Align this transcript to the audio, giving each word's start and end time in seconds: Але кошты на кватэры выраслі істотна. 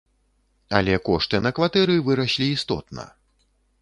Але 0.77 0.95
кошты 1.09 1.41
на 1.47 1.51
кватэры 1.59 1.99
выраслі 2.07 2.51
істотна. 2.55 3.07